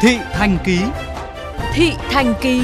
Thị 0.00 0.18
Thành 0.32 0.58
Ký 0.64 0.78
Thị 1.74 1.92
Thành 2.10 2.34
Ký 2.40 2.62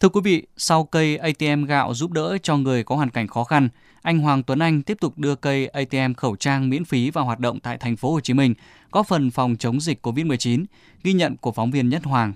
Thưa 0.00 0.08
quý 0.08 0.20
vị, 0.24 0.46
sau 0.56 0.84
cây 0.84 1.16
ATM 1.16 1.64
gạo 1.64 1.94
giúp 1.94 2.10
đỡ 2.10 2.38
cho 2.42 2.56
người 2.56 2.84
có 2.84 2.96
hoàn 2.96 3.10
cảnh 3.10 3.26
khó 3.26 3.44
khăn, 3.44 3.68
anh 4.02 4.18
Hoàng 4.18 4.42
Tuấn 4.42 4.58
Anh 4.58 4.82
tiếp 4.82 4.96
tục 5.00 5.18
đưa 5.18 5.34
cây 5.34 5.66
ATM 5.66 6.14
khẩu 6.16 6.36
trang 6.36 6.68
miễn 6.68 6.84
phí 6.84 7.10
vào 7.10 7.24
hoạt 7.24 7.40
động 7.40 7.60
tại 7.60 7.78
thành 7.78 7.96
phố 7.96 8.12
Hồ 8.12 8.20
Chí 8.20 8.34
Minh, 8.34 8.54
góp 8.92 9.06
phần 9.06 9.30
phòng 9.30 9.56
chống 9.58 9.80
dịch 9.80 10.06
COVID-19, 10.06 10.64
ghi 11.02 11.12
nhận 11.12 11.36
của 11.36 11.52
phóng 11.52 11.70
viên 11.70 11.88
Nhất 11.88 12.04
Hoàng. 12.04 12.32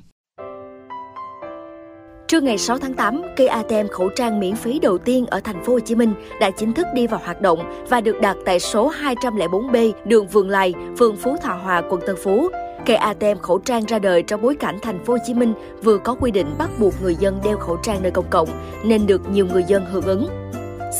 Trưa 2.30 2.40
ngày 2.40 2.58
6 2.58 2.78
tháng 2.78 2.94
8, 2.94 3.22
cây 3.36 3.46
ATM 3.46 3.88
khẩu 3.90 4.08
trang 4.08 4.40
miễn 4.40 4.56
phí 4.56 4.78
đầu 4.78 4.98
tiên 4.98 5.26
ở 5.26 5.40
thành 5.40 5.64
phố 5.64 5.72
Hồ 5.72 5.80
Chí 5.80 5.94
Minh 5.94 6.14
đã 6.40 6.50
chính 6.50 6.72
thức 6.72 6.86
đi 6.94 7.06
vào 7.06 7.20
hoạt 7.24 7.40
động 7.40 7.86
và 7.88 8.00
được 8.00 8.20
đặt 8.20 8.36
tại 8.44 8.60
số 8.60 8.92
204B 9.02 9.92
đường 10.04 10.26
Vườn 10.26 10.48
Lài, 10.48 10.74
phường 10.98 11.16
Phú 11.16 11.36
Thọ 11.42 11.54
Hòa, 11.54 11.82
quận 11.88 12.00
Tân 12.06 12.16
Phú. 12.22 12.48
Cây 12.86 12.96
ATM 12.96 13.38
khẩu 13.42 13.58
trang 13.58 13.84
ra 13.84 13.98
đời 13.98 14.22
trong 14.22 14.42
bối 14.42 14.54
cảnh 14.54 14.78
thành 14.82 15.04
phố 15.04 15.12
Hồ 15.12 15.18
Chí 15.26 15.34
Minh 15.34 15.54
vừa 15.82 15.98
có 15.98 16.14
quy 16.14 16.30
định 16.30 16.46
bắt 16.58 16.70
buộc 16.78 17.02
người 17.02 17.14
dân 17.14 17.40
đeo 17.44 17.56
khẩu 17.56 17.76
trang 17.82 18.02
nơi 18.02 18.10
công 18.10 18.30
cộng 18.30 18.48
nên 18.84 19.06
được 19.06 19.30
nhiều 19.30 19.46
người 19.46 19.64
dân 19.66 19.86
hưởng 19.86 20.04
ứng. 20.04 20.28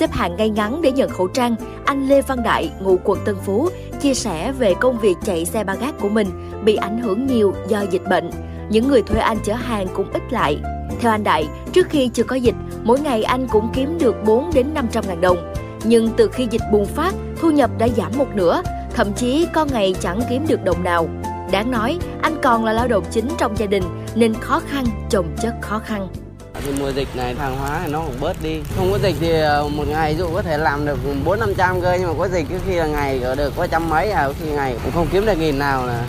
Xếp 0.01 0.11
hàng 0.13 0.37
ngay 0.37 0.51
ngắn 0.51 0.83
để 0.83 0.93
nhận 0.93 1.11
khẩu 1.11 1.29
trang, 1.29 1.55
anh 1.85 2.09
Lê 2.09 2.23
Văn 2.23 2.43
Đại, 2.45 2.71
ngụ 2.81 2.99
quận 3.05 3.19
Tân 3.25 3.37
Phú, 3.45 3.69
chia 4.01 4.15
sẻ 4.15 4.53
về 4.53 4.75
công 4.81 4.99
việc 4.99 5.17
chạy 5.25 5.45
xe 5.45 5.65
ba 5.65 5.75
gác 5.75 6.01
của 6.01 6.09
mình 6.09 6.29
bị 6.65 6.77
ảnh 6.77 6.99
hưởng 6.99 7.27
nhiều 7.27 7.55
do 7.69 7.81
dịch 7.81 8.09
bệnh. 8.09 8.31
Những 8.71 8.89
người 8.89 9.03
thuê 9.03 9.21
anh 9.21 9.39
chở 9.45 9.55
hàng 9.55 9.87
cũng 9.95 10.13
ít 10.13 10.23
lại. 10.31 10.61
Theo 11.01 11.13
anh 11.13 11.25
Đại, 11.25 11.49
trước 11.73 11.87
khi 11.91 12.11
chưa 12.15 12.25
có 12.25 12.37
dịch, 12.37 12.55
mỗi 12.83 13.01
ngày 13.01 13.23
anh 13.23 13.49
cũng 13.49 13.71
kiếm 13.75 13.99
được 13.99 14.15
4 14.25 14.51
đến 14.55 14.75
500 14.75 15.05
ngàn 15.09 15.21
đồng. 15.21 15.55
Nhưng 15.85 16.09
từ 16.17 16.29
khi 16.29 16.49
dịch 16.51 16.63
bùng 16.73 16.87
phát, 16.87 17.15
thu 17.41 17.51
nhập 17.51 17.71
đã 17.79 17.89
giảm 17.89 18.13
một 18.19 18.27
nửa, 18.35 18.63
thậm 18.95 19.13
chí 19.13 19.47
có 19.55 19.65
ngày 19.65 19.95
chẳng 20.01 20.21
kiếm 20.31 20.47
được 20.49 20.65
đồng 20.65 20.85
nào. 20.85 21.09
Đáng 21.51 21.71
nói, 21.71 21.99
anh 22.23 22.41
còn 22.43 22.65
là 22.65 22.73
lao 22.73 22.89
động 22.89 23.05
chính 23.11 23.29
trong 23.39 23.57
gia 23.59 23.67
đình 23.67 23.83
nên 24.15 24.35
khó 24.35 24.61
khăn 24.71 24.85
chồng 25.11 25.37
chất 25.43 25.55
khó 25.61 25.79
khăn. 25.79 26.09
Thì 26.65 26.73
mùa 26.81 26.89
dịch 26.89 27.09
này 27.17 27.35
hàng 27.35 27.57
hóa 27.59 27.87
nó 27.89 28.03
cũng 28.07 28.15
bớt 28.21 28.43
đi. 28.43 28.61
Không 28.77 28.89
có 28.93 28.99
dịch 28.99 29.15
thì 29.21 29.41
ờ, 29.41 29.69
một 29.69 29.85
ngày 29.89 30.17
dụ 30.17 30.29
có 30.35 30.43
thể 30.43 30.59
làm 30.59 30.87
được 30.87 30.99
4 31.25 31.41
500 31.41 31.81
cơ 31.81 31.97
nhưng 32.01 32.09
mà 32.09 32.15
có 32.19 32.29
dịch 32.29 32.47
có 32.51 32.57
khi 32.67 32.75
là 32.75 32.87
ngày 32.87 33.21
ở 33.23 33.35
được 33.35 33.53
có 33.57 33.67
trăm 33.67 33.91
mấy 33.91 34.11
à, 34.11 34.27
có 34.27 34.35
khi 34.41 34.51
ngày 34.51 34.77
cũng 34.85 34.93
không 34.93 35.07
kiếm 35.13 35.27
được 35.27 35.39
nghìn 35.39 35.59
nào 35.59 35.87
là. 35.87 36.05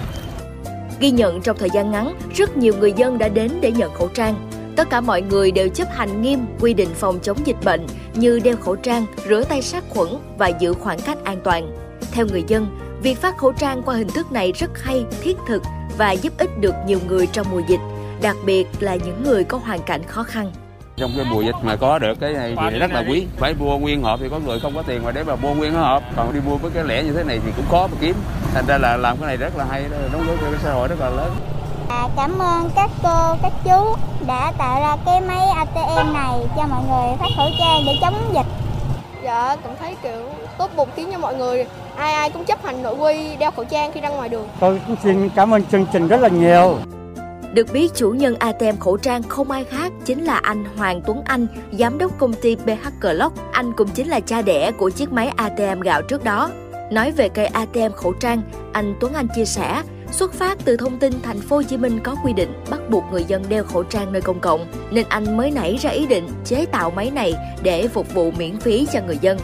Ghi 1.00 1.12
nhận 1.12 1.42
trong 1.42 1.58
thời 1.58 1.70
gian 1.70 1.92
ngắn, 1.92 2.18
rất 2.36 2.58
nhiều 2.58 2.74
người 2.80 2.94
dân 2.94 3.18
đã 3.18 3.28
đến 3.28 3.52
để 3.62 3.72
nhận 3.72 3.94
khẩu 3.94 4.08
trang. 4.08 4.50
Tất 4.82 4.90
cả 4.90 5.02
mọi 5.02 5.22
người 5.22 5.52
đều 5.52 5.70
chấp 5.70 5.88
hành 5.92 6.22
nghiêm 6.22 6.40
quy 6.60 6.74
định 6.74 6.90
phòng 6.96 7.20
chống 7.20 7.38
dịch 7.46 7.56
bệnh 7.64 7.86
như 8.14 8.40
đeo 8.44 8.56
khẩu 8.58 8.76
trang, 8.76 9.06
rửa 9.30 9.44
tay 9.44 9.62
sát 9.62 9.84
khuẩn 9.90 10.08
và 10.38 10.48
giữ 10.48 10.74
khoảng 10.74 11.00
cách 11.00 11.18
an 11.24 11.38
toàn. 11.44 11.72
Theo 12.12 12.26
người 12.26 12.44
dân, 12.48 12.78
việc 13.02 13.22
phát 13.22 13.38
khẩu 13.38 13.52
trang 13.52 13.84
qua 13.84 13.96
hình 13.96 14.08
thức 14.08 14.32
này 14.32 14.52
rất 14.52 14.84
hay, 14.84 15.06
thiết 15.22 15.38
thực 15.48 15.64
và 15.98 16.12
giúp 16.12 16.34
ích 16.38 16.50
được 16.60 16.76
nhiều 16.86 17.00
người 17.08 17.28
trong 17.28 17.48
mùa 17.52 17.62
dịch, 17.68 17.80
đặc 18.22 18.36
biệt 18.46 18.68
là 18.80 18.96
những 18.96 19.24
người 19.24 19.44
có 19.44 19.58
hoàn 19.58 19.82
cảnh 19.82 20.02
khó 20.08 20.24
khăn. 20.24 20.52
Trong 20.98 21.12
cái 21.18 21.26
mùa 21.32 21.42
dịch 21.42 21.56
mà 21.64 21.76
có 21.76 22.00
được 22.00 22.20
cái 22.20 22.34
này 22.34 22.56
thì 22.72 22.80
rất 22.80 22.92
là 22.92 23.04
quý. 23.10 23.26
Phải 23.38 23.54
mua 23.54 23.78
nguyên 23.78 24.04
hộp 24.04 24.20
thì 24.20 24.30
có 24.30 24.40
người 24.40 24.60
không 24.60 24.76
có 24.76 24.82
tiền 24.82 25.04
mà 25.04 25.12
để 25.12 25.24
mà 25.24 25.36
mua 25.36 25.54
nguyên 25.54 25.74
hộp. 25.74 26.04
Còn 26.16 26.34
đi 26.34 26.40
mua 26.46 26.58
với 26.58 26.72
cái 26.72 26.84
lẻ 26.84 27.04
như 27.04 27.14
thế 27.14 27.24
này 27.24 27.40
thì 27.46 27.52
cũng 27.56 27.66
khó 27.72 27.88
mà 27.88 27.98
kiếm. 28.02 28.16
Thành 28.54 28.66
ra 28.68 28.78
là 28.78 28.98
làm 28.98 29.18
cái 29.18 29.28
này 29.28 29.38
rất 29.38 29.58
là 29.58 29.66
hay, 29.66 29.84
đóng 30.14 30.28
góp 30.28 30.42
cho 30.42 30.52
cái 30.52 30.60
xã 30.64 30.74
hội 30.74 30.88
rất 30.88 31.00
là 31.00 31.10
lớn. 31.10 31.32
À, 31.92 32.08
cảm 32.16 32.40
ơn 32.40 32.70
các 32.76 32.90
cô, 33.04 33.36
các 33.42 33.52
chú 33.64 33.96
đã 34.28 34.54
tạo 34.58 34.82
ra 34.82 34.98
cái 35.06 35.22
máy 35.22 35.48
ATM 35.56 36.14
này 36.14 36.40
cho 36.56 36.68
mọi 36.68 36.84
người 36.84 37.18
phát 37.20 37.28
khẩu 37.38 37.48
trang 37.60 37.82
để 37.86 37.92
chống 38.02 38.16
dịch. 38.34 38.46
Dạ, 39.24 39.56
cảm 39.64 39.74
thấy 39.80 39.96
kiểu 40.04 40.22
tốt 40.58 40.72
bụng 40.76 40.90
khiến 40.96 41.10
cho 41.12 41.18
mọi 41.18 41.36
người 41.36 41.66
ai 41.96 42.14
ai 42.14 42.30
cũng 42.30 42.46
chấp 42.46 42.64
hành 42.64 42.84
nội 42.84 42.96
quy 42.96 43.36
đeo 43.36 43.52
khẩu 43.52 43.66
trang 43.66 43.92
khi 43.92 44.02
ra 44.02 44.10
ngoài 44.10 44.30
đường. 44.30 44.48
Tôi 44.60 44.82
cũng 44.88 44.96
xin 45.04 45.30
cảm 45.36 45.54
ơn 45.54 45.64
chương 45.66 45.86
trình 45.94 46.08
rất 46.08 46.22
là 46.22 46.28
nhiều. 46.28 46.78
Được 47.54 47.68
biết, 47.74 47.92
chủ 47.96 48.12
nhân 48.12 48.36
ATM 48.40 48.78
khẩu 48.80 48.98
trang 48.98 49.24
không 49.24 49.52
ai 49.52 49.64
khác 49.64 49.92
chính 50.06 50.24
là 50.24 50.40
anh 50.44 50.66
Hoàng 50.78 51.02
Tuấn 51.06 51.22
Anh, 51.26 51.48
giám 51.72 51.98
đốc 51.98 52.12
công 52.18 52.34
ty 52.34 52.56
PH 52.56 53.02
Clock. 53.02 53.36
Anh 53.52 53.74
cũng 53.74 53.88
chính 53.88 54.08
là 54.08 54.20
cha 54.20 54.42
đẻ 54.42 54.72
của 54.72 54.90
chiếc 54.90 55.12
máy 55.12 55.32
ATM 55.36 55.82
gạo 55.82 56.02
trước 56.02 56.24
đó. 56.24 56.50
Nói 56.92 57.12
về 57.12 57.30
cây 57.30 57.46
ATM 57.46 57.94
khẩu 57.96 58.14
trang, 58.14 58.42
anh 58.74 58.96
Tuấn 59.00 59.14
Anh 59.14 59.28
chia 59.36 59.46
sẻ, 59.46 59.82
xuất 60.12 60.34
phát 60.34 60.58
từ 60.66 60.78
thông 60.78 61.00
tin 61.00 61.14
thành 61.22 61.42
phố 61.42 61.56
Hồ 61.56 61.64
Chí 61.64 61.78
Minh 61.78 62.00
có 62.04 62.16
quy 62.24 62.34
định 62.34 62.54
bắt 62.70 62.80
buộc 62.90 63.04
người 63.12 63.24
dân 63.24 63.44
đeo 63.50 63.64
khẩu 63.64 63.84
trang 63.84 64.14
nơi 64.14 64.22
công 64.22 64.40
cộng, 64.40 64.68
nên 64.92 65.06
anh 65.10 65.38
mới 65.38 65.52
nảy 65.52 65.78
ra 65.82 65.90
ý 65.90 66.06
định 66.06 66.28
chế 66.46 66.66
tạo 66.66 66.92
máy 66.92 67.12
này 67.12 67.34
để 67.64 67.88
phục 67.88 68.14
vụ 68.14 68.32
miễn 68.32 68.60
phí 68.60 68.88
cho 68.94 69.00
người 69.08 69.18
dân. 69.22 69.38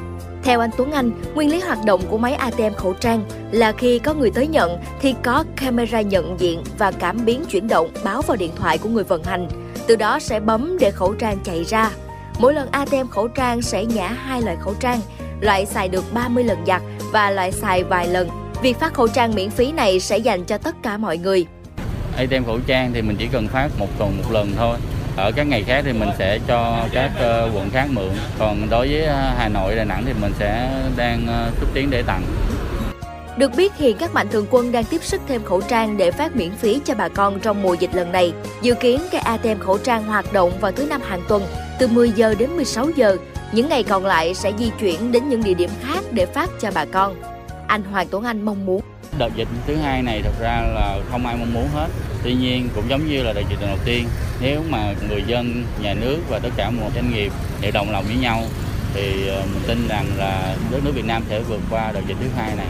Theo 0.44 0.60
anh 0.60 0.70
Tuấn 0.78 0.92
Anh, 0.92 1.12
nguyên 1.36 1.52
lý 1.52 1.60
hoạt 1.60 1.86
động 1.86 2.02
của 2.10 2.18
máy 2.18 2.34
ATM 2.34 2.74
khẩu 2.76 2.94
trang 2.94 3.26
là 3.52 3.72
khi 3.72 4.00
có 4.00 4.14
người 4.14 4.32
tới 4.32 4.48
nhận 4.48 4.78
thì 5.02 5.16
có 5.24 5.44
camera 5.56 6.02
nhận 6.02 6.40
diện 6.40 6.64
và 6.78 6.92
cảm 6.92 7.26
biến 7.26 7.46
chuyển 7.46 7.68
động 7.68 7.90
báo 8.04 8.22
vào 8.22 8.38
điện 8.38 8.52
thoại 8.56 8.78
của 8.78 8.90
người 8.90 9.04
vận 9.04 9.24
hành. 9.24 9.48
Từ 9.88 9.96
đó 9.96 10.20
sẽ 10.20 10.40
bấm 10.40 10.78
để 10.80 10.92
khẩu 10.92 11.14
trang 11.14 11.38
chạy 11.44 11.64
ra. 11.64 11.92
Mỗi 12.40 12.54
lần 12.54 12.68
ATM 12.72 13.08
khẩu 13.10 13.28
trang 13.28 13.62
sẽ 13.62 13.86
nhả 13.86 14.08
hai 14.08 14.42
loại 14.42 14.58
khẩu 14.62 14.74
trang, 14.80 15.00
loại 15.42 15.66
xài 15.66 15.88
được 15.88 16.14
30 16.14 16.44
lần 16.44 16.58
giặt 16.68 16.82
và 17.14 17.32
loại 17.32 17.52
xài 17.52 17.84
vài 17.84 18.08
lần. 18.08 18.47
Việc 18.62 18.80
phát 18.80 18.94
khẩu 18.94 19.08
trang 19.08 19.36
miễn 19.36 19.50
phí 19.50 19.72
này 19.72 20.00
sẽ 20.00 20.18
dành 20.18 20.46
cho 20.46 20.58
tất 20.58 20.76
cả 20.84 20.98
mọi 20.98 21.18
người. 21.18 21.46
ATM 22.18 22.46
khẩu 22.46 22.60
trang 22.68 22.92
thì 22.94 23.02
mình 23.02 23.16
chỉ 23.20 23.28
cần 23.32 23.48
phát 23.48 23.70
một 23.78 23.88
tuần 24.00 24.18
một 24.18 24.32
lần 24.32 24.54
thôi 24.58 24.78
ở 25.18 25.32
các 25.32 25.48
ngày 25.48 25.64
khác 25.64 25.82
thì 25.86 25.94
mình 25.94 26.10
sẽ 26.20 26.40
cho 26.48 26.86
các 26.92 27.12
uh, 27.16 27.56
quận 27.56 27.70
khác 27.70 27.88
mượn 27.92 28.10
còn 28.40 28.70
đối 28.70 28.88
với 28.88 29.04
uh, 29.04 29.38
Hà 29.38 29.50
Nội 29.50 29.76
Đà 29.76 29.84
Nẵng 29.84 30.04
thì 30.06 30.14
mình 30.22 30.32
sẽ 30.40 30.70
đang 30.98 31.24
uh, 31.24 31.60
xúc 31.60 31.70
tiến 31.74 31.90
để 31.90 32.04
tặng 32.08 32.22
được 33.38 33.52
biết 33.58 33.78
hiện 33.78 33.98
các 33.98 34.14
mạnh 34.14 34.28
thường 34.32 34.46
quân 34.52 34.72
đang 34.72 34.84
tiếp 34.84 35.04
sức 35.04 35.22
thêm 35.28 35.44
khẩu 35.44 35.62
trang 35.62 35.98
để 35.98 36.12
phát 36.12 36.36
miễn 36.36 36.52
phí 36.52 36.82
cho 36.86 36.96
bà 36.96 37.10
con 37.10 37.40
trong 37.40 37.64
mùa 37.64 37.74
dịch 37.74 37.96
lần 37.96 38.12
này. 38.12 38.34
Dự 38.62 38.74
kiến 38.74 39.02
cái 39.12 39.22
ATM 39.22 39.60
khẩu 39.60 39.78
trang 39.78 40.04
hoạt 40.04 40.34
động 40.34 40.52
vào 40.62 40.72
thứ 40.72 40.86
năm 40.86 41.02
hàng 41.02 41.22
tuần 41.28 41.44
từ 41.80 41.88
10 41.88 42.12
giờ 42.12 42.36
đến 42.40 42.50
16 42.56 42.90
giờ. 42.96 43.18
Những 43.52 43.70
ngày 43.70 43.84
còn 43.84 44.06
lại 44.06 44.34
sẽ 44.34 44.52
di 44.60 44.72
chuyển 44.80 45.12
đến 45.12 45.30
những 45.30 45.44
địa 45.44 45.54
điểm 45.54 45.70
khác 45.82 46.04
để 46.12 46.26
phát 46.26 46.50
cho 46.62 46.72
bà 46.74 46.86
con. 46.86 47.37
Anh 47.68 47.84
Hoàng 47.84 48.08
Tuấn 48.12 48.24
Anh 48.24 48.46
mong 48.46 48.66
muốn 48.66 48.82
đợt 49.18 49.30
dịch 49.36 49.48
thứ 49.68 49.76
hai 49.76 50.02
này 50.02 50.22
thật 50.22 50.34
ra 50.42 50.62
là 50.74 51.00
không 51.12 51.26
ai 51.26 51.38
mong 51.38 51.54
muốn 51.54 51.68
hết 51.74 51.88
tuy 52.24 52.34
nhiên 52.34 52.70
cũng 52.76 52.90
giống 52.90 53.08
như 53.08 53.24
là 53.24 53.34
đợt 53.34 53.42
dịch 53.50 53.62
đầu 53.62 53.78
tiên 53.86 54.08
nếu 54.42 54.62
mà 54.70 54.94
người 55.10 55.24
dân 55.28 55.64
nhà 55.82 55.94
nước 55.94 56.18
và 56.30 56.40
tất 56.40 56.50
cả 56.58 56.70
một 56.70 56.90
doanh 56.96 57.12
nghiệp 57.14 57.32
đều 57.62 57.72
đồng 57.72 57.92
lòng 57.92 58.04
với 58.08 58.18
nhau 58.18 58.44
thì 58.94 59.28
ờ, 59.28 59.44
mình 59.54 59.64
tin 59.68 59.88
rằng 59.88 60.06
là 60.18 60.56
đất 60.72 60.80
nước 60.84 60.92
Việt 60.96 61.06
Nam 61.06 61.24
sẽ 61.30 61.40
vượt 61.40 61.60
qua 61.70 61.92
đợt 61.92 62.02
dịch 62.08 62.18
thứ 62.22 62.28
hai 62.38 62.56
này 62.56 62.68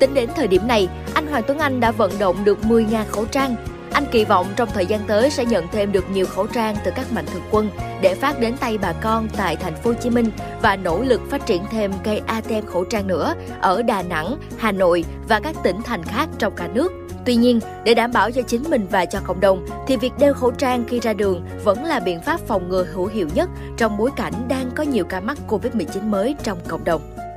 Tính 0.00 0.14
đến 0.14 0.28
thời 0.36 0.48
điểm 0.48 0.68
này, 0.68 0.88
anh 1.14 1.26
Hoàng 1.26 1.42
Tuấn 1.46 1.58
Anh 1.58 1.80
đã 1.80 1.90
vận 1.90 2.18
động 2.18 2.44
được 2.44 2.58
10.000 2.62 3.04
khẩu 3.10 3.24
trang. 3.24 3.56
Anh 4.00 4.10
kỳ 4.12 4.24
vọng 4.24 4.46
trong 4.56 4.68
thời 4.74 4.86
gian 4.86 5.00
tới 5.06 5.30
sẽ 5.30 5.44
nhận 5.44 5.68
thêm 5.72 5.92
được 5.92 6.10
nhiều 6.10 6.26
khẩu 6.26 6.46
trang 6.46 6.76
từ 6.84 6.90
các 6.94 7.12
mạnh 7.12 7.26
thường 7.32 7.42
quân 7.50 7.70
để 8.00 8.14
phát 8.14 8.40
đến 8.40 8.56
tay 8.56 8.78
bà 8.78 8.92
con 8.92 9.28
tại 9.36 9.56
thành 9.56 9.74
phố 9.74 9.90
Hồ 9.90 9.96
Chí 10.00 10.10
Minh 10.10 10.30
và 10.62 10.76
nỗ 10.76 11.02
lực 11.02 11.20
phát 11.30 11.46
triển 11.46 11.62
thêm 11.70 11.92
cây 12.04 12.22
ATM 12.26 12.66
khẩu 12.66 12.84
trang 12.84 13.06
nữa 13.06 13.34
ở 13.60 13.82
Đà 13.82 14.02
Nẵng, 14.02 14.36
Hà 14.58 14.72
Nội 14.72 15.04
và 15.28 15.40
các 15.40 15.56
tỉnh 15.62 15.82
thành 15.82 16.04
khác 16.04 16.28
trong 16.38 16.52
cả 16.56 16.68
nước. 16.74 16.92
Tuy 17.26 17.36
nhiên, 17.36 17.60
để 17.84 17.94
đảm 17.94 18.12
bảo 18.12 18.30
cho 18.30 18.42
chính 18.42 18.62
mình 18.70 18.86
và 18.90 19.04
cho 19.04 19.20
cộng 19.24 19.40
đồng 19.40 19.66
thì 19.86 19.96
việc 19.96 20.12
đeo 20.18 20.34
khẩu 20.34 20.50
trang 20.50 20.84
khi 20.88 21.00
ra 21.00 21.12
đường 21.12 21.46
vẫn 21.64 21.84
là 21.84 22.00
biện 22.00 22.20
pháp 22.20 22.40
phòng 22.40 22.68
ngừa 22.68 22.84
hữu 22.84 23.06
hiệu 23.06 23.28
nhất 23.34 23.48
trong 23.76 23.96
bối 23.96 24.10
cảnh 24.16 24.34
đang 24.48 24.70
có 24.74 24.82
nhiều 24.82 25.04
ca 25.04 25.20
mắc 25.20 25.38
Covid-19 25.48 26.02
mới 26.02 26.34
trong 26.42 26.58
cộng 26.68 26.84
đồng. 26.84 27.29